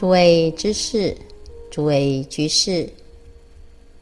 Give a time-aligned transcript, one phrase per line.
[0.00, 1.14] 诸位知识，
[1.70, 2.88] 诸位居士，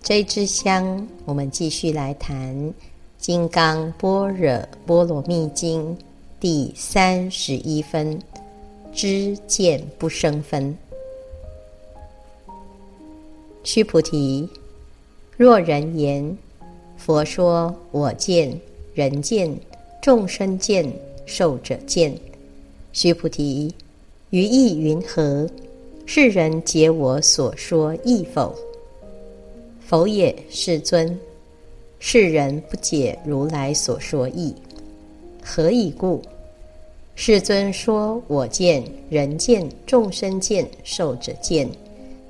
[0.00, 2.54] 这一支香，我们继续来谈
[3.18, 5.82] 《金刚般若波罗蜜经》
[6.39, 8.16] 第三十一分：
[8.95, 10.79] 知见不生分。
[13.64, 14.49] 须菩提，
[15.36, 16.39] 若人言，
[16.96, 18.57] 佛说我见、
[18.94, 19.53] 人见、
[20.00, 20.89] 众生见、
[21.26, 22.17] 寿者见。
[22.93, 23.75] 须菩提，
[24.30, 25.50] 于意云何？
[26.11, 28.54] 世人解我所说义否？
[29.86, 31.21] 否也，世尊。
[31.98, 34.55] 世人不解如来所说义，
[35.44, 36.22] 何以故？
[37.14, 41.69] 世尊说我见、人见、众生见、寿者见，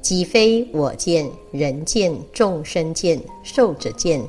[0.02, 4.20] 即非我见、人见、众生见、寿者见，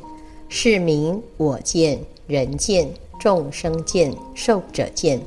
[0.47, 2.87] 是名我见、人见、
[3.19, 5.19] 众生见、寿者见。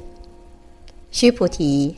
[1.11, 1.97] 须菩提。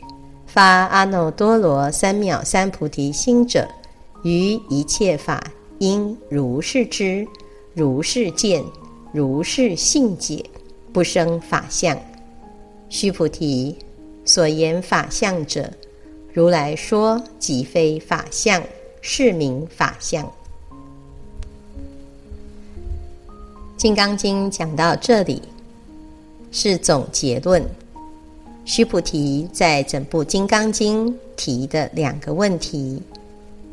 [0.54, 3.66] 发阿耨多罗三藐三菩提心者，
[4.22, 5.42] 于一切法
[5.80, 7.26] 应如是知，
[7.74, 8.62] 如是见，
[9.12, 10.48] 如是信解，
[10.92, 11.98] 不生法相。
[12.88, 13.76] 须菩提，
[14.24, 15.68] 所言法相者，
[16.32, 18.62] 如来说即非法相，
[19.00, 20.24] 是名法相。
[23.76, 25.42] 《金刚经》讲到这里，
[26.52, 27.68] 是总结论。
[28.66, 33.02] 须菩提在整部《金刚经》提的两个问题，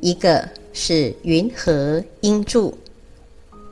[0.02, 2.73] 一个是云何应住，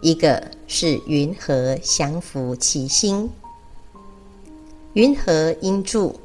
[0.02, 3.30] 一个是云何降伏其心。
[4.94, 6.16] 云何应住，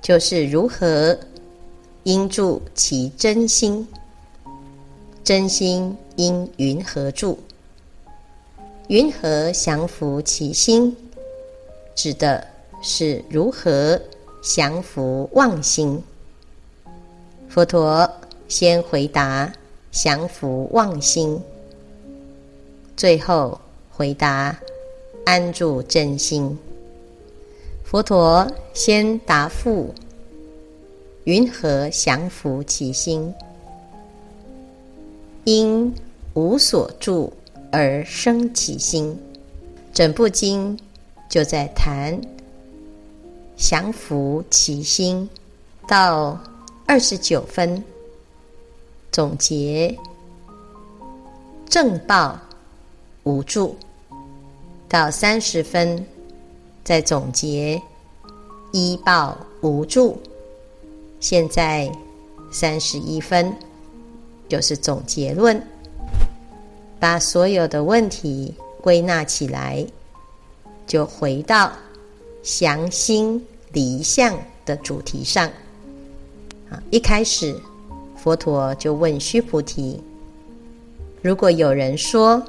[0.00, 1.18] 就是如何
[2.04, 3.86] 应住其真心，
[5.24, 7.36] 真心应云何住？
[8.86, 10.96] 云何降伏其心，
[11.96, 12.51] 指的。
[12.84, 14.00] 是如何
[14.42, 16.02] 降伏妄心？
[17.48, 18.10] 佛陀
[18.48, 19.52] 先回答
[19.92, 21.40] 降伏妄心，
[22.96, 24.58] 最后回答
[25.24, 26.58] 安住真心。
[27.84, 29.94] 佛陀先答复：
[31.22, 33.32] 云何降伏其心？
[35.44, 35.94] 因
[36.34, 37.32] 无所住
[37.70, 39.16] 而生其心。
[39.92, 40.76] 整部经
[41.28, 42.20] 就在谈。
[43.62, 45.30] 降伏其心，
[45.86, 46.36] 到
[46.84, 47.82] 二十九分
[49.12, 49.96] 总结
[51.70, 52.36] 正报
[53.22, 53.76] 无助，
[54.88, 56.04] 到三十分
[56.82, 57.80] 再总结
[58.72, 60.20] 依报无助。
[61.20, 61.88] 现在
[62.50, 63.54] 三十一分
[64.48, 65.64] 就是总结论，
[66.98, 69.86] 把所有的问题归纳起来，
[70.84, 71.72] 就回到
[72.42, 73.40] 降心。
[73.72, 75.48] 离相的主题上，
[76.70, 77.54] 啊，一开始
[78.16, 80.00] 佛陀就问须菩提：
[81.22, 82.42] 如果有人说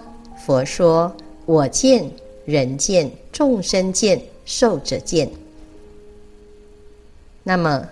[0.45, 2.09] 佛说我见、
[2.45, 5.29] 人见、众生见、寿者见，
[7.43, 7.87] 那么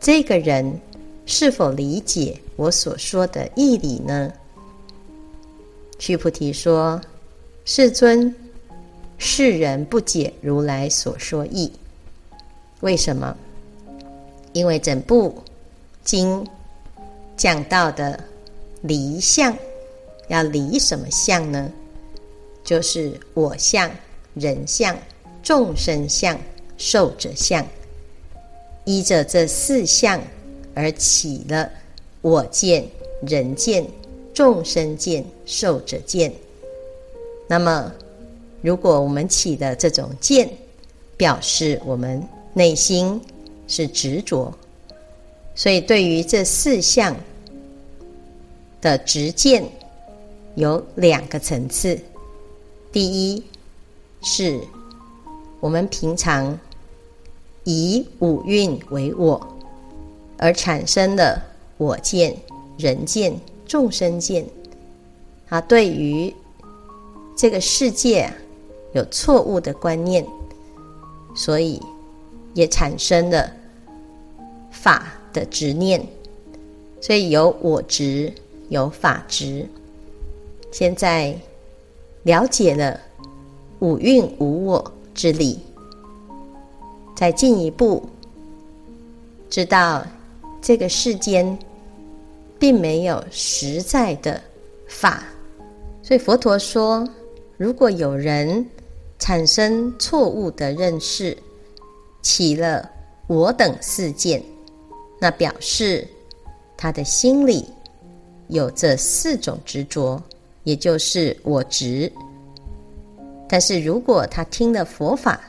[0.00, 0.80] 这个人
[1.26, 4.32] 是否理解我所说的义理呢？
[5.98, 6.98] 须菩提说：
[7.66, 8.34] 世尊，
[9.18, 11.70] 世人不解如来所说义。
[12.80, 13.36] 为什么？
[14.52, 15.34] 因为整部
[16.02, 16.44] 经
[17.36, 18.18] 讲到的
[18.82, 19.56] 离相，
[20.28, 21.70] 要离什么相呢？
[22.64, 23.90] 就是我相、
[24.34, 24.96] 人相、
[25.42, 26.36] 众生相、
[26.76, 27.64] 寿者相，
[28.84, 30.20] 依着这四相
[30.74, 31.70] 而起了
[32.22, 32.84] 我见、
[33.22, 33.86] 人见、
[34.34, 36.32] 众生见、寿者见。
[37.46, 37.92] 那么，
[38.62, 40.48] 如果我们起的这种见，
[41.16, 42.26] 表示我们。
[42.52, 43.20] 内心
[43.68, 44.52] 是执着，
[45.54, 47.14] 所以对于这四项
[48.80, 49.64] 的执见
[50.56, 51.96] 有两个层次。
[52.90, 53.44] 第一
[54.20, 54.60] 是
[55.60, 56.58] 我们平常
[57.62, 59.40] 以五蕴为我，
[60.36, 61.40] 而产生了
[61.76, 62.36] 我见、
[62.76, 64.44] 人见、众生见，
[65.48, 66.34] 啊，对于
[67.36, 68.28] 这个世界
[68.92, 70.26] 有错误的观念，
[71.36, 71.80] 所以。
[72.54, 73.50] 也产生了
[74.70, 76.04] 法的执念，
[77.00, 78.32] 所以有我执，
[78.68, 79.66] 有法执。
[80.70, 81.36] 现在
[82.22, 83.00] 了解了
[83.80, 85.58] 五蕴无我之理，
[87.16, 88.08] 再进一步
[89.48, 90.06] 知道
[90.62, 91.58] 这个世间
[92.58, 94.40] 并没有实在的
[94.86, 95.24] 法，
[96.02, 97.08] 所以佛陀说，
[97.56, 98.64] 如果有人
[99.18, 101.36] 产生错误的认识，
[102.22, 102.88] 起了
[103.26, 104.42] 我等四见，
[105.20, 106.06] 那表示
[106.76, 107.66] 他的心里
[108.48, 110.22] 有这四种执着，
[110.64, 112.10] 也就是我执。
[113.48, 115.40] 但是如果他听了佛法，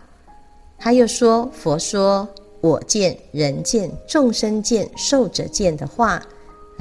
[0.78, 2.28] 他又说佛说
[2.60, 6.22] 我见、人见、众生见、寿者见的话，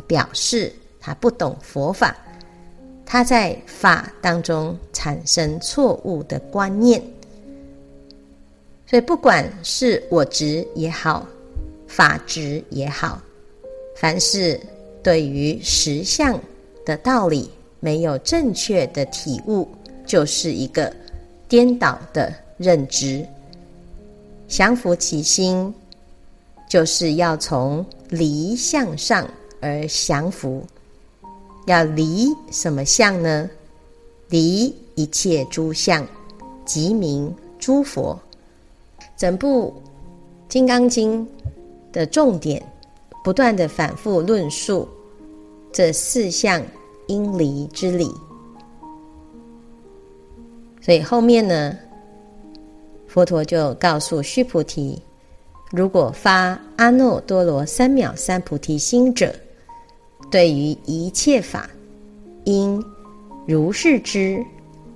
[0.07, 2.17] 表示他不懂佛法，
[3.05, 7.03] 他在法当中产生错误的观念。
[8.91, 11.25] 所以，不管是我执也好，
[11.87, 13.23] 法执也好，
[13.95, 14.61] 凡是
[15.01, 16.37] 对于实相
[16.85, 17.49] 的道理
[17.79, 19.69] 没有正确的体悟，
[20.05, 20.93] 就是一个
[21.47, 23.25] 颠倒的认知。
[24.49, 25.73] 降服其心，
[26.69, 29.25] 就是要从离相上
[29.61, 30.67] 而降服。
[31.67, 33.49] 要离什么相呢？
[34.31, 36.05] 离一切诸相，
[36.67, 38.21] 即名诸佛。
[39.21, 39.71] 整部
[40.51, 41.23] 《金刚经》
[41.93, 42.63] 的重点，
[43.23, 44.89] 不断地反复论述
[45.71, 46.63] 这四项
[47.09, 48.11] 应离之理。
[50.81, 51.77] 所以后面呢，
[53.07, 54.99] 佛陀就告诉须菩提：
[55.71, 59.35] 如果发阿耨多罗三藐三菩提心者，
[60.31, 61.69] 对于一切法，
[62.45, 62.83] 应
[63.47, 64.43] 如是知，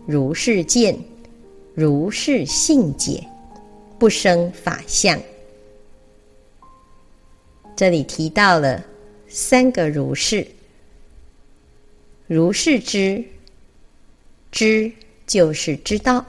[0.07, 0.99] 如是见，
[1.75, 3.23] 如是信解，
[3.99, 5.21] 不生法相。
[7.77, 8.85] 这里提到了
[9.29, 10.47] 三个如是：
[12.27, 13.25] 如是知，
[14.53, 14.93] 知
[15.27, 16.25] 就是知道。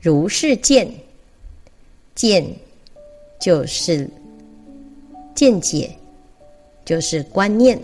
[0.00, 0.88] 如是见，
[2.14, 2.46] 见
[3.40, 4.08] 就是
[5.34, 5.90] 见解，
[6.84, 7.76] 就是观念；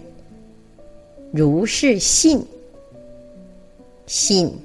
[1.33, 2.47] 如是信，
[4.07, 4.57] 信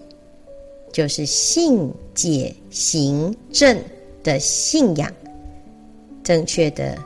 [0.98, 3.80] 就是信解行正
[4.24, 5.14] 的信仰，
[6.24, 6.98] 正确的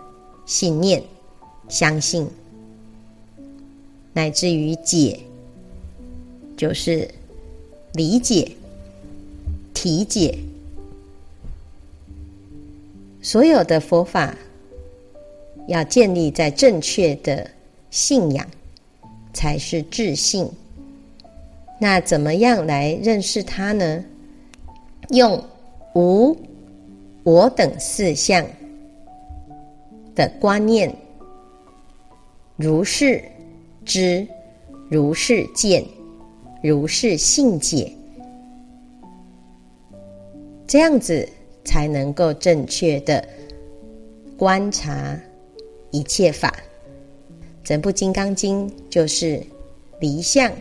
[0.46, 1.04] 信念，
[1.68, 2.26] 相信，
[4.14, 5.20] 乃至于解，
[6.56, 7.06] 就是
[7.92, 8.50] 理解。
[9.74, 10.38] 体解
[13.22, 14.38] 所有的佛法，
[15.68, 17.52] 要建立在正确的
[17.90, 18.48] 信仰，
[19.34, 20.50] 才是自信。
[21.84, 24.06] 那怎么样来认识它呢？
[25.10, 25.44] 用
[25.96, 26.38] 无
[27.24, 28.46] 我等四相
[30.14, 30.96] 的观念，
[32.56, 33.24] 如是
[33.84, 34.28] 知，
[34.90, 35.84] 如是见，
[36.62, 37.92] 如是信解。
[40.68, 41.28] 这样子
[41.66, 43.28] 才能够正确的
[44.38, 45.20] 观察
[45.90, 46.54] 一切法。
[47.64, 49.42] 整部《金刚经》就是
[50.00, 50.52] 离相，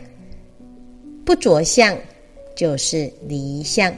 [1.30, 1.96] 不着相
[2.56, 3.94] 就是离相。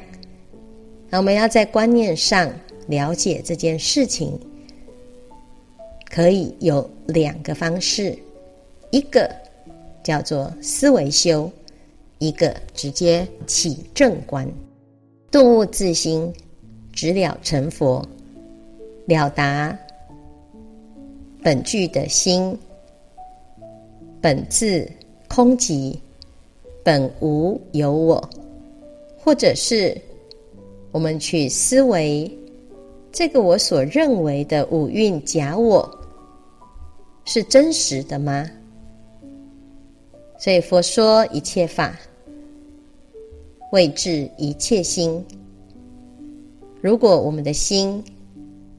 [1.09, 2.53] 那我们要在观念上
[2.89, 4.39] 了解这件事情，
[6.11, 8.19] 可以有两个方式：
[8.91, 9.35] 一个
[10.05, 11.51] 叫做思维修，
[12.19, 14.47] 一个直接起正观。
[15.31, 16.31] 顿悟自心，
[16.93, 18.07] 直了成佛，
[19.07, 19.75] 了达
[21.43, 22.55] 本具的心，
[24.21, 24.87] 本自
[25.31, 25.97] 空寂，
[26.83, 28.31] 本无有我，
[29.19, 30.01] 或者是
[30.91, 32.31] 我们去思维
[33.11, 35.89] 这个我所认为的五蕴假我
[37.25, 38.51] 是真实的吗？
[40.39, 41.97] 所以佛说一切法。
[43.71, 45.25] 谓治一切心。
[46.83, 48.05] 如果我们的心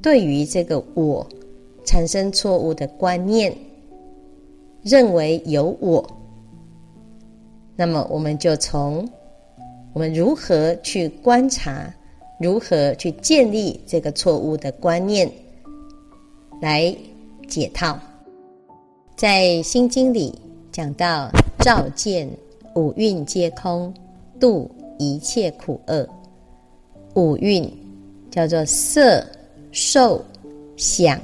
[0.02, 1.28] 对于这个我
[1.84, 3.56] 产生错误的观念，
[4.84, 6.06] 认为有我，
[7.84, 9.06] 那么我们就从
[9.92, 11.94] 我们如何去观察，
[12.40, 15.30] 如何去建立这个错误的观念
[16.62, 16.96] 来
[17.46, 18.00] 解套。
[19.18, 20.34] 在《心经》里
[20.72, 22.26] 讲到，照见
[22.74, 23.94] 五蕴皆空，
[24.40, 24.72] 度。
[24.98, 26.08] 一切苦厄，
[27.16, 27.70] 五蕴
[28.32, 29.26] 叫做色、
[29.72, 30.24] 受、
[30.78, 31.20] 想、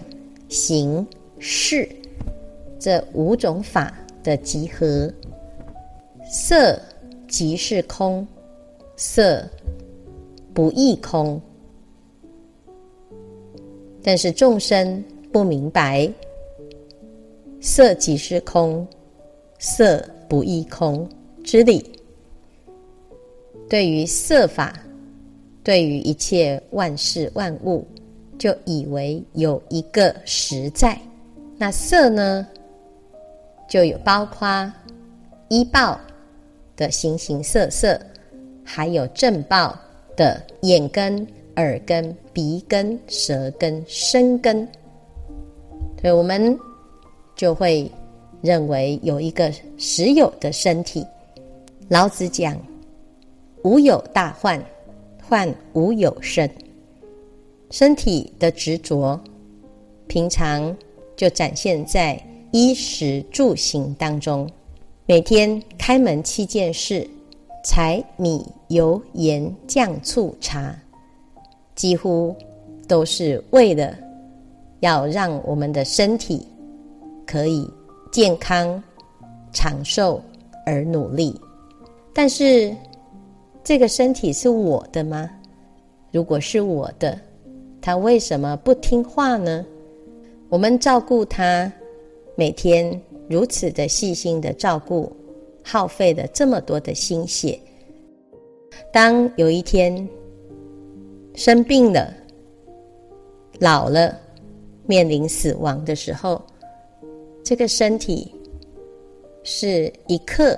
[0.49, 1.87] 行、识，
[2.79, 5.09] 这五种法的集合。
[6.31, 6.79] 色
[7.27, 8.25] 即是空，
[8.95, 9.43] 色
[10.53, 11.41] 不异空，
[14.03, 16.07] 但是众生不明白，
[17.59, 18.87] 色即是空，
[19.57, 21.09] 色不异空
[21.43, 21.99] 之理。
[23.67, 24.79] 对于色法，
[25.63, 27.83] 对于一切万事万物，
[28.37, 30.95] 就以为有一个实在。
[31.57, 32.47] 那色呢，
[33.67, 34.71] 就有包括
[35.49, 35.99] 依报
[36.79, 37.99] 的形形色色，
[38.63, 39.77] 还有正报
[40.15, 44.65] 的眼根、耳根、鼻根、舌根、身根。
[46.01, 46.57] 所以我们
[47.35, 47.91] 就会
[48.41, 51.05] 认为有一个实有的身体。
[51.89, 52.57] 老子讲
[53.65, 54.63] ：“无有大患，
[55.27, 56.49] 患无有身。”
[57.71, 59.19] 身体的执着，
[60.07, 60.73] 平常
[61.17, 62.17] 就展现在
[62.51, 64.49] 衣食住行当中。
[65.09, 67.09] 每天开门七件事：
[67.65, 70.71] 柴米油盐酱醋茶，
[71.73, 72.35] 几乎
[72.87, 73.91] 都是为了
[74.81, 76.45] 要让我们的身体
[77.25, 77.67] 可以
[78.11, 78.83] 健康
[79.51, 80.21] 长寿
[80.63, 81.35] 而努力。
[82.13, 82.71] 但是，
[83.63, 85.27] 这个身体是我的吗？
[86.11, 87.19] 如果是我的，
[87.81, 89.65] 它为什么不听话呢？
[90.49, 91.71] 我们照顾它，
[92.35, 93.01] 每天。
[93.29, 95.15] 如此的细心的照顾，
[95.63, 97.59] 耗费了这么多的心血。
[98.91, 100.09] 当有一天
[101.35, 102.11] 生病了、
[103.59, 104.17] 老了、
[104.87, 106.41] 面临死亡的时候，
[107.43, 108.33] 这个身体
[109.43, 110.57] 是一刻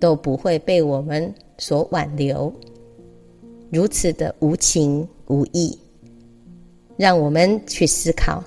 [0.00, 2.52] 都不会被我们所挽留，
[3.70, 5.78] 如此的无情无义，
[6.96, 8.42] 让我们去思考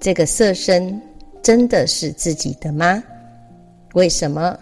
[0.00, 1.00] 这个色身。
[1.44, 3.04] 真的是自己的吗？
[3.92, 4.58] 为什么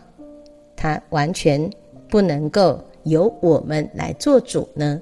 [0.75, 1.71] 他完全
[2.09, 5.01] 不能够由我们来做主呢？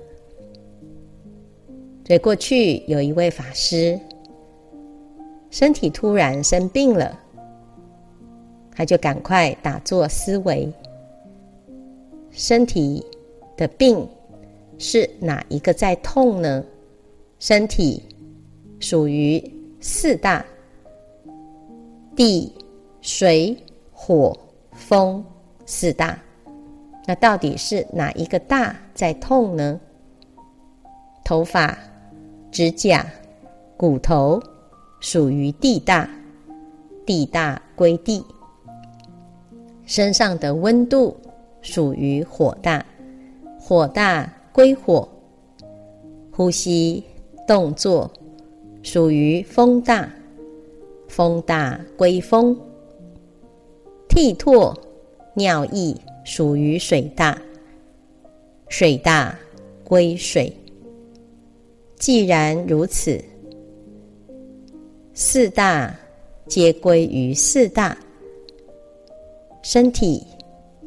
[2.06, 3.98] 所以过去有一位法师，
[5.50, 7.18] 身体突然生病了，
[8.72, 10.70] 他就赶快打坐思维，
[12.30, 13.02] 身体
[13.56, 14.06] 的病
[14.76, 16.62] 是哪一个在痛呢？
[17.38, 18.02] 身体
[18.80, 19.42] 属于
[19.80, 20.44] 四大。
[22.20, 22.52] 地、
[23.00, 23.56] 水、
[23.90, 24.38] 火、
[24.72, 25.24] 风
[25.64, 26.18] 四大，
[27.06, 29.80] 那到底是哪一个大在痛呢？
[31.24, 31.74] 头发、
[32.50, 33.06] 指甲、
[33.74, 34.38] 骨头
[35.00, 36.06] 属于地大，
[37.06, 38.22] 地大归地；
[39.86, 41.16] 身上的温度
[41.62, 42.84] 属于火大，
[43.58, 45.08] 火大归火；
[46.30, 47.02] 呼吸
[47.48, 48.10] 动作
[48.82, 50.06] 属于风大。
[51.10, 52.56] 风大归风，
[54.08, 54.74] 涕唾
[55.34, 57.40] 尿液属于水大，
[58.68, 59.38] 水大
[59.84, 60.50] 归水。
[61.98, 63.22] 既然如此，
[65.12, 65.94] 四大
[66.46, 67.98] 皆归于四大，
[69.62, 70.24] 身体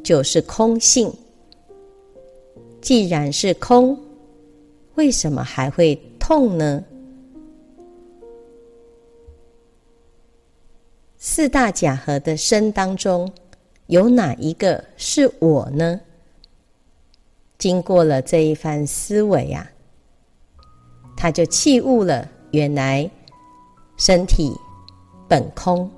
[0.02, 1.12] 就是空性。
[2.80, 3.96] 既然是空，
[4.96, 6.82] 为什么还会痛呢？
[11.26, 13.32] 四大假合的身当中，
[13.86, 15.98] 有哪一个是我呢？
[17.56, 19.66] 经过了这一番思维啊，
[21.16, 23.10] 他就弃悟了，原来
[23.96, 24.52] 身体
[25.26, 25.90] 本空，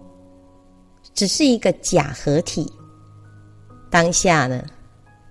[1.13, 2.73] 只是一个假合体。
[3.91, 4.65] 当下呢，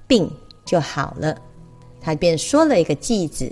[0.05, 0.29] 病
[0.65, 1.41] 就好了。
[2.01, 3.49] 他便说了一个句子：“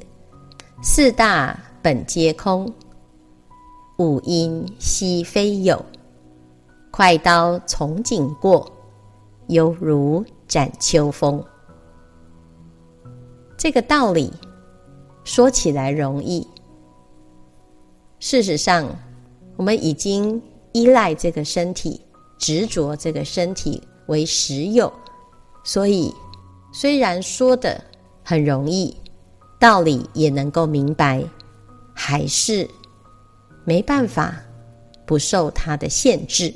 [0.84, 2.70] 四大本皆空，
[3.98, 5.82] 五阴悉非有。”
[6.96, 8.72] 快刀从颈过，
[9.48, 11.44] 犹如斩秋风。
[13.58, 14.32] 这个道理
[15.24, 16.48] 说起来容易，
[18.20, 18.88] 事实上，
[19.56, 20.40] 我们已经
[20.72, 22.00] 依赖这个身体，
[22.38, 24.94] 执着这个身体为实有，
[25.64, 26.14] 所以
[26.72, 27.84] 虽然说得
[28.24, 28.96] 很容易，
[29.60, 31.24] 道理也能够明白，
[31.92, 32.70] 还是
[33.66, 34.36] 没办法
[35.08, 36.54] 不受它的限制。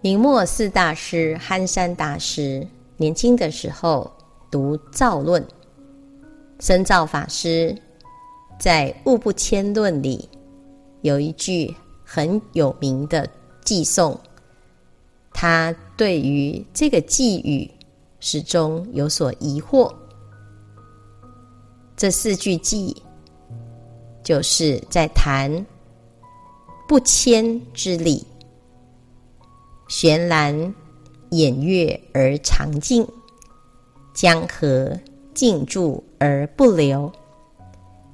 [0.00, 2.64] 明末四大师憨山大师
[2.96, 4.08] 年轻的时候
[4.48, 5.42] 读《造论》，
[6.60, 7.76] 深造法师
[8.60, 10.28] 在《物不迁论》里
[11.02, 11.74] 有一句
[12.04, 13.28] 很有名的
[13.64, 14.16] 偈颂，
[15.32, 17.68] 他对于这个偈语
[18.20, 19.92] 始终有所疑惑。
[21.96, 22.96] 这四句偈
[24.22, 25.66] 就是在谈
[26.86, 28.24] 不迁之理。
[29.88, 30.74] 悬栏
[31.30, 33.08] 掩月而长静，
[34.12, 34.94] 江河
[35.32, 37.10] 静注而不流，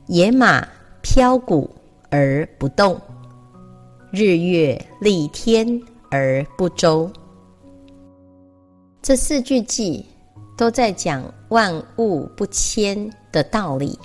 [0.07, 0.65] 野马
[1.03, 1.69] 飘鼓
[2.11, 3.01] 而不动，
[4.13, 5.67] 日月丽天
[6.13, 7.11] 而不周。
[9.03, 10.05] 这四句偈
[10.57, 13.99] 都在讲万物不迁的道理。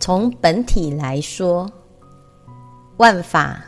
[0.00, 1.70] 从本体来说，
[2.96, 3.62] 万法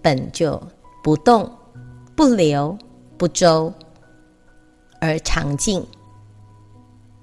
[0.00, 0.62] 本就
[1.02, 1.50] 不动。
[2.14, 2.76] 不流
[3.16, 3.72] 不周
[5.00, 5.86] 而常静，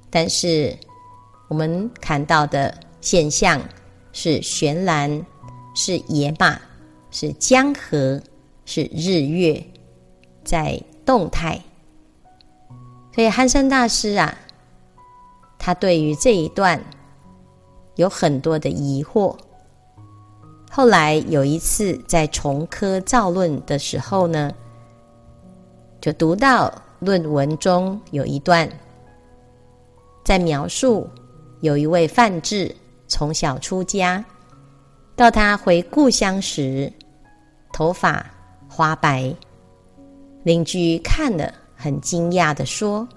[0.10, 0.78] 但是
[1.48, 3.62] 我们看到的现象
[4.12, 5.26] 是玄兰，
[5.76, 6.60] 是野马，
[7.12, 8.22] 是江河，
[8.66, 9.64] 是日月
[10.44, 11.62] 在动态。
[13.14, 14.38] 所以憨山大师啊，
[15.58, 16.84] 他对于这一段
[17.96, 19.36] 有很多的疑惑。
[20.72, 24.54] 后来有一次在重科造论的时候呢，
[26.02, 28.70] 就读到论文中有一段，
[30.24, 31.10] 在描述
[31.62, 32.74] 有一位范志
[33.08, 34.24] 从小出家，
[35.16, 36.92] 到他回故乡时，
[37.74, 38.26] 头发
[38.68, 39.34] 花白，
[40.44, 43.08] 邻居看了很惊讶地说：“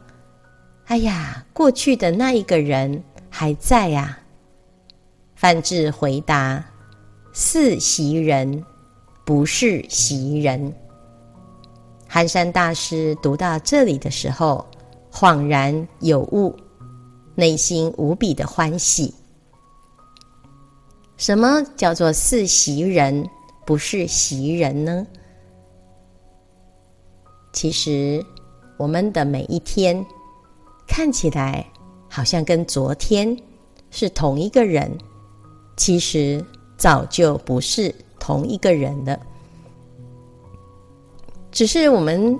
[0.87, 4.19] 哎呀，过去的那一个人还在呀。”
[5.37, 6.65] 范志回答。
[7.35, 8.63] 似袭人，
[9.25, 10.71] 不是袭人。
[12.15, 14.67] 寒山大师读到这里的时候，
[15.11, 16.55] 恍然有悟，
[17.35, 19.15] 内心无比的欢喜。
[21.17, 23.27] 什么叫做是袭人，
[23.65, 25.07] 不是袭人呢？
[27.55, 28.23] 其实，
[28.77, 30.05] 我们的每一天
[30.87, 31.67] 看起来
[32.11, 33.35] 好像跟昨天
[33.91, 34.95] 是同一个人，
[35.79, 36.45] 其实。
[36.79, 39.17] 早就不是同一个人了，
[41.53, 42.37] 只是我们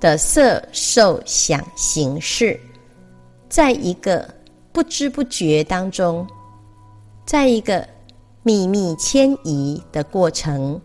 [0.00, 2.58] 的色受想行识，
[3.48, 4.26] 在一个
[4.72, 6.26] 不知不觉当中，
[7.26, 7.86] 在一个
[8.42, 10.80] 秘密迁移的过程，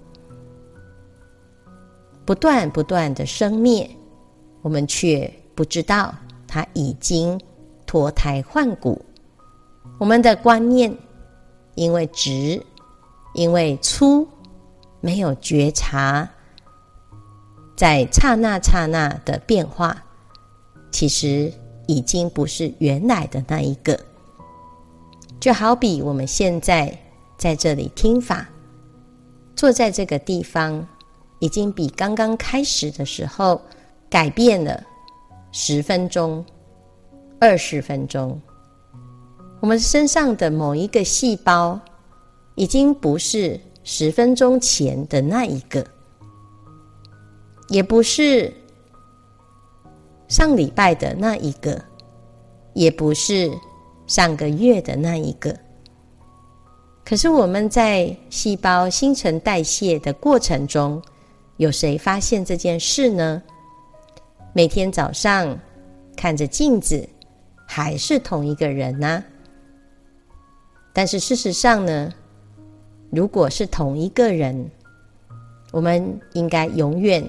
[2.26, 3.90] 不断不断的生灭，
[4.64, 6.14] 我们却不知道
[6.48, 7.40] 它已经
[7.86, 9.00] 脱胎换骨，
[10.00, 10.94] 我们的观念。
[11.76, 12.62] 因为直，
[13.34, 14.28] 因为粗，
[15.00, 16.30] 没有觉察，
[17.80, 20.04] 在刹那刹那的变化，
[20.92, 21.50] 其实
[21.88, 23.98] 已经不是原来的那一个。
[25.40, 26.94] 就好比我们现在
[27.38, 28.50] 在这里听法，
[29.56, 30.86] 坐在这个地方，
[31.40, 33.62] 已经比刚刚开始的时候
[34.10, 34.84] 改变了
[35.54, 36.46] 十分钟、
[37.40, 38.38] 二十分钟。
[39.62, 41.80] 我们身上的某一个细胞，
[42.56, 45.82] 已经不是十分钟前的那一个，
[47.70, 48.52] 也不是
[50.28, 51.80] 上礼拜的那一个，
[52.74, 53.52] 也不是
[54.08, 55.56] 上个月的那一个。
[57.06, 61.02] 可是我们在细胞新陈代谢的过程中，
[61.58, 63.42] 有谁发现这件事呢？
[64.54, 65.58] 每天早上
[66.16, 67.08] 看着镜子，
[67.68, 69.24] 还是同一个人呢？
[70.94, 72.12] 但是事实上呢，
[73.12, 74.70] 如果是同一个人，
[75.72, 77.24] 我们应该永远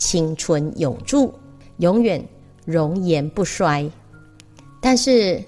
[0.00, 1.32] 青春永驻，
[1.76, 2.20] 永远
[2.64, 3.88] 容颜不衰。
[4.80, 5.40] 但是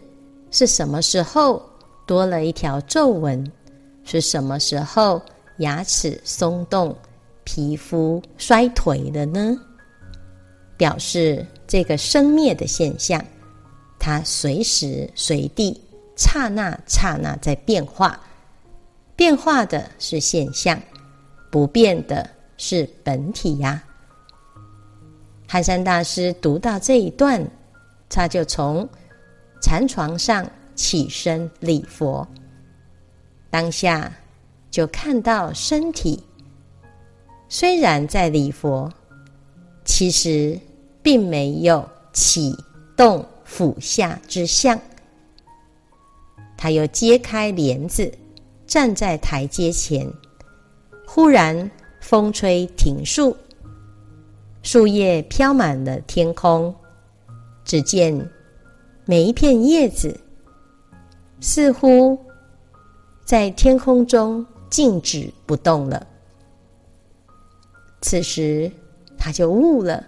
[0.53, 1.61] 是什么时候
[2.07, 3.45] 多了一条皱纹？
[4.05, 5.21] 是什么时候
[5.59, 6.95] 牙齿松动、
[7.45, 9.57] 皮肤衰颓了呢？
[10.77, 13.25] 表示这个生灭的现象，
[13.99, 15.81] 它随时随地。
[16.15, 18.21] 刹那刹那在变化，
[19.17, 20.81] 变化的是现象，
[21.51, 23.83] 不变的是本体呀。
[25.53, 27.47] 憨山大师读到这一段，
[28.09, 28.89] 他就从
[29.61, 32.27] 禅床上起身礼佛，
[33.51, 34.11] 当下
[34.71, 36.25] 就看到身体
[37.51, 38.91] 虽然在礼佛，
[39.85, 40.59] 其实
[41.03, 42.57] 并没有启
[42.97, 44.81] 动俯下之相。
[46.57, 48.11] 他又揭开帘子，
[48.67, 50.11] 站在台阶前。
[51.07, 53.37] 忽然风吹庭树，
[54.63, 56.75] 树叶飘满了天空。
[57.65, 58.29] 只见
[59.05, 60.19] 每一片叶子
[61.41, 62.19] 似乎
[63.25, 66.05] 在天空中静止不动了。
[68.01, 68.71] 此时
[69.17, 70.05] 他就悟了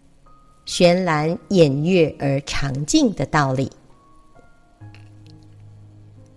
[0.64, 3.70] “玄蓝掩月而长静”的道理。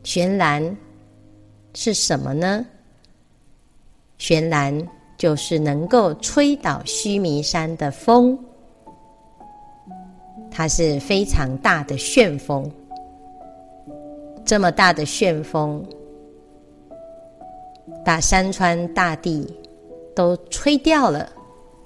[0.04, 0.76] 玄蓝
[1.74, 2.66] 是什么呢？
[4.18, 4.86] 玄蓝
[5.20, 8.40] 就是能够吹倒须弥山的风，
[10.50, 12.72] 它是非常大的旋风。
[14.46, 15.86] 这么大的旋风，
[18.04, 19.46] 把山川大地
[20.16, 21.30] 都吹掉了，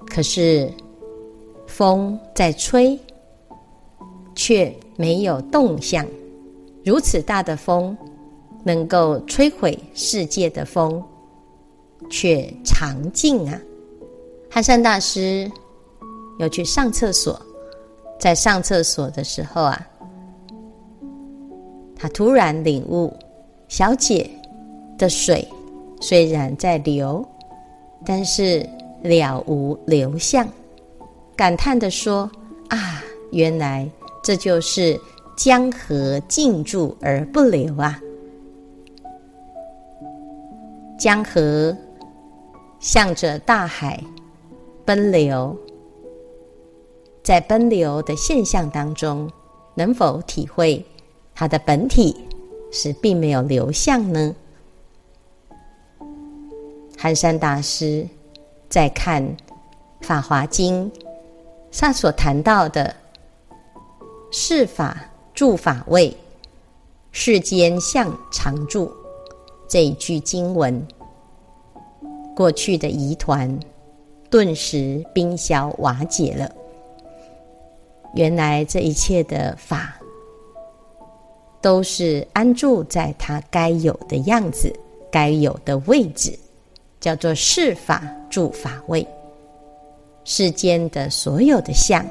[0.06, 0.72] 可是
[1.68, 2.98] 风在吹，
[4.36, 6.06] 却没有动向。
[6.86, 7.98] 如此大的风。
[8.66, 11.04] 能够摧毁世界的风，
[12.10, 13.60] 却常静啊！
[14.50, 15.52] 憨山大师
[16.40, 17.42] 要去上厕所，
[18.20, 19.88] 在上厕所的时候啊，
[21.96, 23.12] 他突然领悟：
[23.68, 24.30] 小姐
[24.98, 25.48] 的水
[26.00, 27.26] 虽然在流，
[28.06, 28.68] 但是
[29.02, 30.48] 了无流向，
[31.36, 32.30] 感叹地说
[32.70, 33.90] ：“啊，原来
[34.22, 35.00] 这就是
[35.36, 38.00] 江河静住而不流啊！
[41.00, 41.76] 江河
[42.84, 44.04] 向着大海
[44.84, 45.58] 奔流，
[47.24, 49.32] 在奔流的现象当中，
[49.74, 50.86] 能否体会
[51.34, 52.14] 它的本体？”
[52.76, 54.36] 是并没有流向呢。
[56.98, 58.08] 寒山大师
[58.68, 59.24] 在看
[60.02, 60.92] 《法华经》
[61.70, 62.96] 上所谈到的
[64.34, 65.00] “世法
[65.36, 66.18] 住法位，
[67.12, 68.92] 世间相常住”
[69.70, 70.84] 这一句经文，
[72.36, 73.60] 过去的疑团
[74.30, 76.52] 顿时冰消瓦解了。
[78.16, 79.96] 原来这一切的法。
[81.62, 84.70] 都是安住在它该有的样子、
[85.10, 86.38] 该有的位置，
[87.00, 89.08] 叫做是法住法位。
[90.26, 92.06] 世间的所有的相，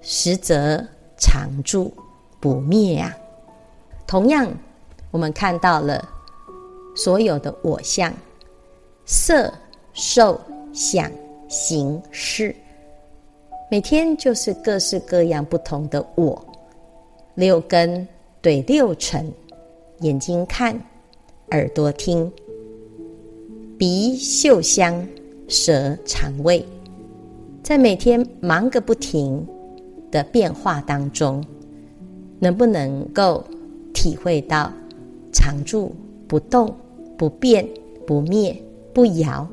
[0.00, 0.84] 实则
[1.16, 1.94] 常住
[2.40, 3.16] 不灭、啊。
[4.08, 4.52] 同样，
[5.12, 6.04] 我们看到了
[6.96, 8.12] 所有的我相、
[9.12, 9.52] 色、
[9.92, 10.40] 受、
[10.72, 11.10] 想、
[11.48, 12.54] 行、识，
[13.68, 16.40] 每天就是各式各样不同的我。
[17.34, 18.06] 六根
[18.40, 19.28] 对六尘，
[20.02, 20.80] 眼睛看，
[21.50, 22.30] 耳朵听，
[23.76, 25.04] 鼻嗅香，
[25.48, 26.64] 舌尝味，
[27.64, 29.44] 在每天忙个不停
[30.12, 31.44] 的变化当中，
[32.38, 33.42] 能不能够
[33.92, 34.72] 体会到
[35.32, 35.92] 常住
[36.28, 36.72] 不动、
[37.18, 37.68] 不变、
[38.06, 38.56] 不灭、
[38.92, 39.48] 不摇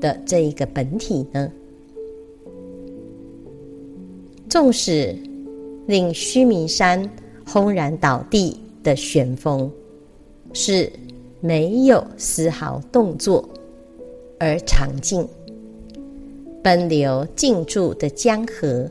[0.00, 1.50] 的这一个本体呢？
[4.48, 5.16] 纵使
[5.86, 7.08] 令须弥山。
[7.50, 9.72] 轰然倒地的旋风，
[10.52, 10.92] 是
[11.40, 13.48] 没有丝毫动作
[14.38, 15.24] 而常静；
[16.62, 18.86] 奔流静驻的江河，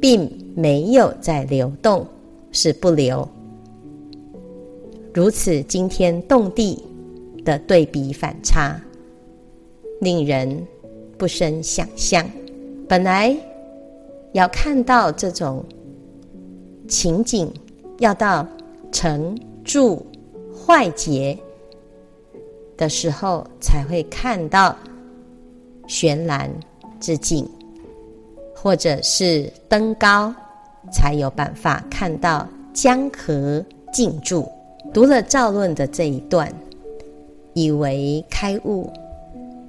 [0.00, 2.04] 并没有在流动，
[2.50, 3.28] 是不流。
[5.14, 6.82] 如此惊天动地
[7.44, 8.82] 的对比反差，
[10.00, 10.66] 令人
[11.18, 12.28] 不生想象。
[12.88, 13.36] 本来
[14.32, 15.64] 要看到这种
[16.88, 17.52] 情景。
[17.98, 18.46] 要到
[18.92, 20.04] 成住
[20.54, 21.34] 坏劫
[22.76, 24.76] 的时候，才会看到
[25.86, 26.50] 悬栏
[27.00, 27.48] 之境，
[28.54, 30.30] 或者是登高，
[30.92, 34.46] 才有办法看到江河静住。
[34.92, 36.52] 读了造论的这一段，
[37.54, 38.90] 以为开悟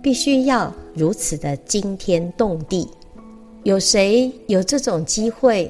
[0.08, 2.88] 必须要如此的惊天动地，
[3.63, 5.70] 有谁有这种机会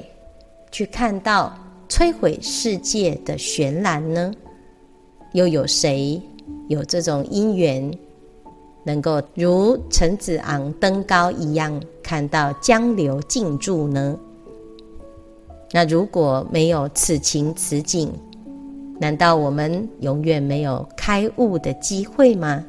[0.70, 1.52] 去看到？
[1.88, 4.32] 摧毁世界的悬栏呢？
[5.32, 6.22] 又有谁
[6.68, 7.92] 有这种因缘，
[8.84, 14.16] 能够如陈子昂登高一样看到江流静住呢？
[15.72, 18.12] 那如果没有此情此景，
[19.00, 22.64] 难道我们永远没有开悟的机会吗？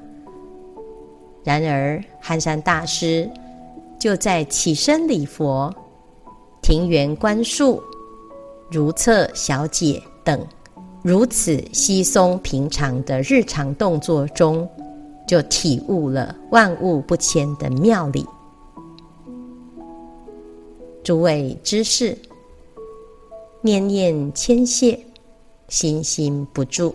[1.50, 3.28] 然而，寒山大师
[3.98, 5.74] 就在起身礼佛、
[6.62, 7.82] 庭园观树。
[8.70, 10.46] 如厕小解等
[11.02, 14.70] 如此稀松平常的日常动作中，
[15.28, 18.24] 就体悟了万物不迁的妙理。
[21.04, 22.16] 诸位知识，
[23.64, 25.00] 念念迁谢，
[25.68, 26.94] 心心不住，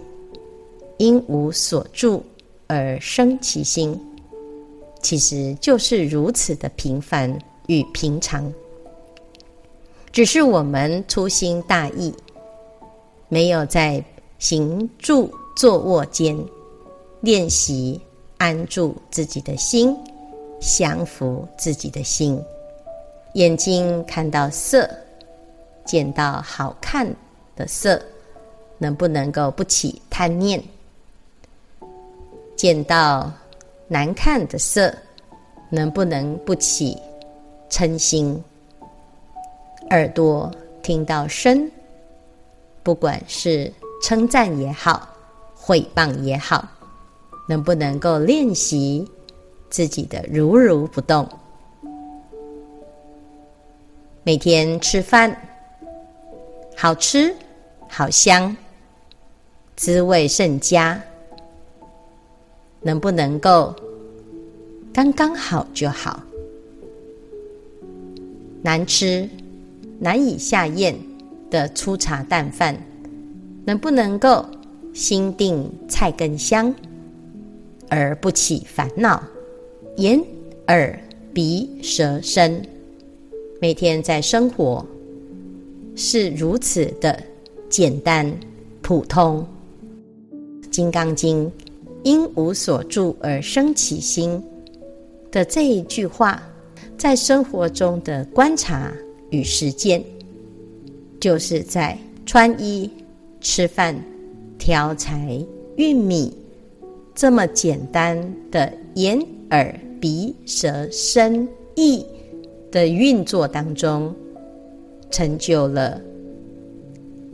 [0.98, 2.22] 因无所住
[2.68, 4.00] 而生其心，
[5.04, 8.50] 其实就是如此的平凡与平常。
[10.10, 12.10] 只是我们粗心大意，
[13.28, 14.02] 没有在
[14.38, 16.34] 行住坐卧间
[17.20, 18.00] 练习
[18.38, 19.94] 安住自己的心，
[20.58, 22.42] 降伏自己的心。
[23.34, 24.88] 眼睛看到色，
[25.84, 27.06] 见到好看
[27.54, 28.00] 的色，
[28.78, 30.62] 能不能够不起贪念？
[32.56, 33.30] 见到
[33.88, 34.94] 难看的色，
[35.70, 36.96] 能不能不起
[37.70, 38.42] 嗔心？
[39.90, 40.50] 耳朵
[40.82, 41.70] 听到声，
[42.82, 43.70] 不管是
[44.02, 45.06] 称赞也好，
[45.54, 46.66] 毁谤也好，
[47.46, 49.06] 能不能够练习
[49.68, 51.28] 自己的如如不动？
[54.22, 55.36] 每天吃饭，
[56.74, 57.36] 好吃、
[57.88, 58.56] 好香，
[59.76, 60.98] 滋味甚佳，
[62.84, 63.74] 能不能够
[64.92, 66.22] 刚刚好就好？
[68.62, 69.28] 难吃。
[70.00, 70.94] 难以下咽
[71.48, 72.76] 的粗茶淡饭，
[73.64, 74.44] 能不能够
[74.92, 76.74] 心定菜根香，
[77.88, 79.22] 而不起烦恼。
[79.98, 80.22] 眼、
[80.66, 80.98] 耳、
[81.32, 82.60] 鼻、舌、身，
[83.60, 84.84] 每天在生活
[85.94, 87.22] 是如此的
[87.70, 88.30] 简单
[88.82, 89.46] 普通。
[90.70, 91.46] 《金刚经》
[92.04, 94.40] 因无所住而生其心
[95.32, 96.40] 的这一句话，
[96.96, 98.92] 在生活中的观察
[99.30, 100.04] 与实践，
[101.18, 102.88] 就是在穿衣、
[103.40, 103.96] 吃饭、
[104.58, 105.44] 挑柴、
[105.76, 106.32] 运米
[107.14, 108.16] 这么简单
[108.50, 109.18] 的眼、
[109.50, 112.04] 耳、鼻、舌、身、意
[112.70, 114.14] 的运作当中，
[115.10, 116.00] 成就了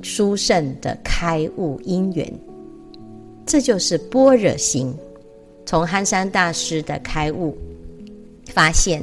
[0.00, 2.33] 殊胜的开悟因缘。
[3.50, 4.94] 这就是般若心。
[5.66, 7.58] 从憨山大师的开悟，
[8.46, 9.02] 发现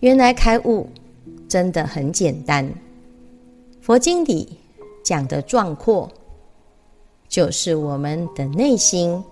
[0.00, 0.88] 原来开悟
[1.46, 2.66] 真的很简单。
[3.82, 4.48] 佛经里
[5.04, 6.10] 讲的壮阔，
[7.28, 9.22] 就是我们的内心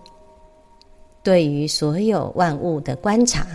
[1.23, 3.47] 对于所有万物的观察。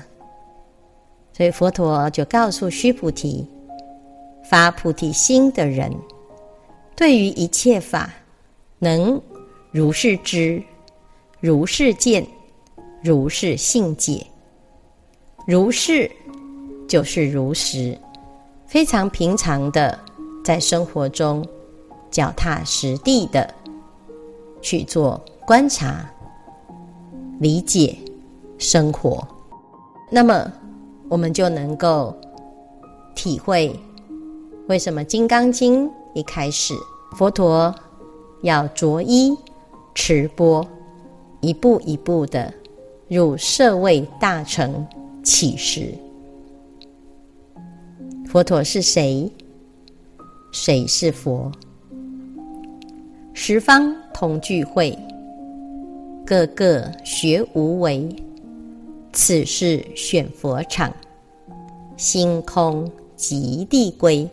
[1.37, 3.47] 所以佛陀就告诉须菩提，
[4.49, 5.95] 发菩提心的人，
[6.95, 8.11] 对于一切法
[8.79, 9.21] 能。
[9.71, 10.61] 如是知，
[11.39, 12.27] 如是见，
[13.01, 14.27] 如是信解。
[15.47, 16.11] 如是
[16.89, 17.97] 就是如实，
[18.67, 19.97] 非常平常的，
[20.43, 21.45] 在生活中
[22.11, 23.53] 脚踏实地的
[24.61, 26.05] 去做观察、
[27.39, 27.97] 理解
[28.57, 29.25] 生活，
[30.09, 30.51] 那么
[31.07, 32.13] 我们就能够
[33.15, 33.73] 体会
[34.67, 36.73] 为什么《金刚经》一开始
[37.13, 37.73] 佛陀
[38.41, 39.33] 要着衣。
[39.93, 40.67] 持钵，
[41.41, 42.53] 一步一步的
[43.07, 44.85] 入舍卫大乘
[45.23, 45.93] 起时。
[48.27, 49.29] 佛陀是谁？
[50.51, 51.51] 谁是佛？
[53.33, 54.97] 十方同聚会，
[56.25, 58.07] 个个学无为。
[59.13, 60.93] 此是选佛场，
[61.97, 64.29] 心空即地归。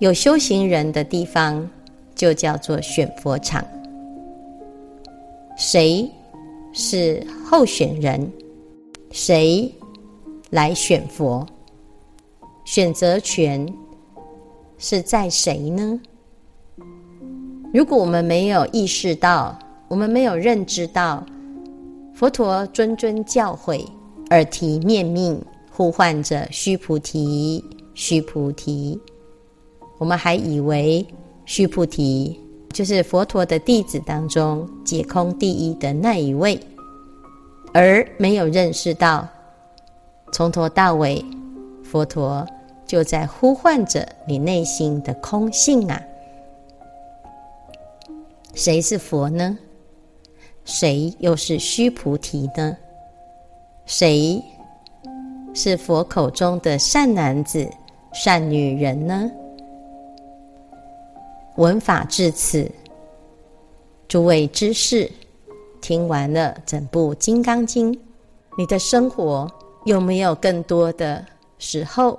[0.00, 1.70] 有修行人的地方，
[2.16, 3.64] 就叫做选佛场。
[5.56, 6.10] 谁
[6.72, 8.30] 是候选人？
[9.12, 9.72] 谁
[10.50, 11.46] 来选佛？
[12.64, 13.72] 选择权
[14.78, 16.00] 是在谁呢？
[17.72, 21.24] 如果我们没有意识到，我们没有认知到
[22.14, 23.86] 佛陀谆谆教诲，
[24.30, 25.40] 耳提面命
[25.70, 27.64] 呼唤着须菩提，
[27.94, 29.00] 须菩提，
[29.98, 31.06] 我们还以为
[31.44, 32.40] 须菩提。
[32.74, 36.58] 就是佛陀的弟子当中解空第一的那一位，
[37.72, 39.26] 而没有认识到，
[40.32, 41.24] 从头到尾，
[41.84, 42.44] 佛陀
[42.84, 46.02] 就在呼唤着你内心的空性啊！
[48.54, 49.56] 谁是佛呢？
[50.64, 52.76] 谁又是须菩提呢？
[53.86, 54.42] 谁
[55.54, 57.70] 是佛口中的善男子、
[58.12, 59.30] 善女人呢？
[61.56, 62.68] 闻法至此，
[64.08, 65.08] 诸位知识，
[65.80, 67.94] 听完了整部《金刚经》，
[68.58, 69.48] 你的生活
[69.84, 71.24] 有没有更多的
[71.58, 72.18] 时候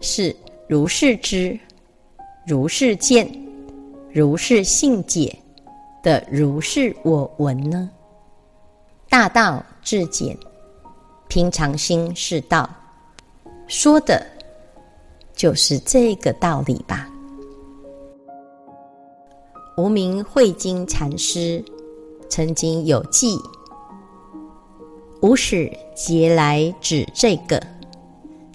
[0.00, 0.34] 是
[0.68, 1.56] 如是知、
[2.44, 3.30] 如是见、
[4.12, 5.38] 如是信解
[6.02, 7.88] 的如是我闻呢？
[9.08, 10.36] 大道至简，
[11.28, 12.68] 平常心是道，
[13.68, 14.26] 说的
[15.36, 17.08] 就是这个道理吧。
[19.76, 21.62] 无名慧经禅师
[22.30, 23.38] 曾经有记：
[25.20, 27.60] 无始劫来指这个，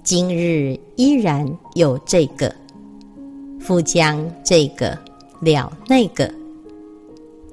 [0.03, 2.51] 今日依然有这个，
[3.60, 4.97] 复将这个
[5.41, 6.34] 了那个，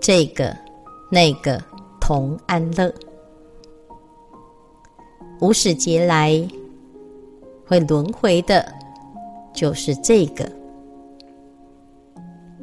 [0.01, 0.57] 这个
[1.11, 1.63] 那个
[2.01, 2.91] 同安乐。
[5.43, 6.43] 无始劫来
[7.67, 8.67] 会轮回的，
[9.53, 10.58] 就是这个。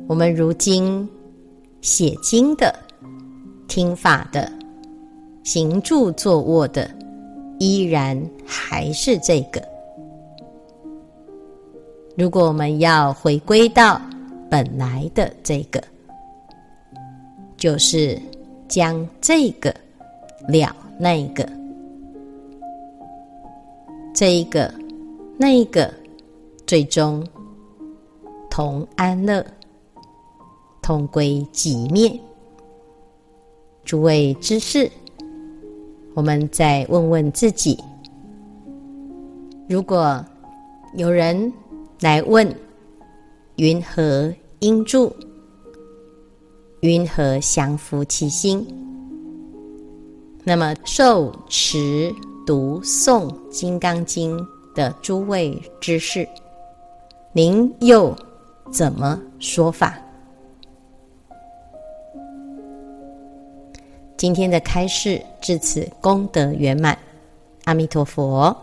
[0.08, 1.08] 我们如今
[1.82, 2.74] 写经的、
[3.68, 4.52] 听法的、
[5.44, 6.88] 行住坐卧的，
[7.58, 9.60] 依然还是这个。
[12.16, 14.00] 如果我们要回归到
[14.48, 15.84] 本来的这个，
[17.58, 18.22] 就是
[18.68, 19.74] 将这个
[20.48, 21.50] 了那个，
[24.14, 24.72] 这一个
[25.36, 25.92] 那一个，
[26.68, 27.26] 最终
[28.52, 29.44] 同安乐。
[30.86, 32.16] 同归寂灭。
[33.84, 34.92] 诸位知事，
[36.14, 37.84] 我们再问问自己：
[39.68, 40.24] 如果
[40.94, 41.52] 有人
[42.02, 42.48] 来问
[43.58, 45.12] “云何应住？
[46.82, 48.64] 云何降伏其心？
[50.44, 52.14] 那么受持
[52.46, 54.38] 读诵《金刚经》
[54.76, 56.30] 的诸位知事，
[57.34, 58.16] 您又
[58.72, 60.00] 怎么说法？
[64.18, 66.98] 今天的开示至此功德圆满，
[67.66, 68.56] 阿弥陀佛。